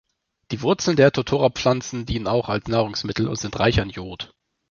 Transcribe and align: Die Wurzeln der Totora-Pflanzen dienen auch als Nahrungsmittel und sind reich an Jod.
Die 0.49 0.63
Wurzeln 0.63 0.97
der 0.97 1.11
Totora-Pflanzen 1.11 2.07
dienen 2.07 2.25
auch 2.25 2.49
als 2.49 2.67
Nahrungsmittel 2.67 3.27
und 3.27 3.35
sind 3.35 3.59
reich 3.59 3.79
an 3.79 3.91
Jod. 3.91 4.33